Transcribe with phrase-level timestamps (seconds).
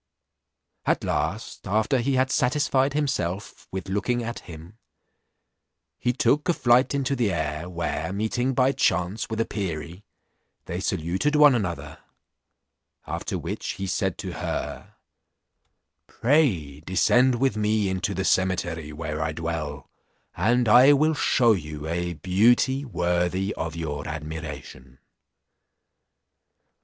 [0.85, 4.79] At last, after he had satisfied himself with looking at him,
[5.99, 10.03] he tool; a flight into the air, where meeting by chance with a perie,
[10.65, 11.99] they saluted one another;
[13.05, 14.95] after which he said to her,
[16.07, 19.87] "Pray descend with me into the cemetery, where I dwell,
[20.35, 24.97] and I will shew you a beauty worthy your admiration."